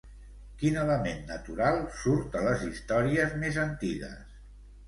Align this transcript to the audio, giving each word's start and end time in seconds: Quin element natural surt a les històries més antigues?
Quin 0.61 0.77
element 0.83 1.19
natural 1.33 1.77
surt 1.99 2.39
a 2.39 2.43
les 2.49 2.65
històries 2.71 3.37
més 3.45 3.61
antigues? 3.69 4.37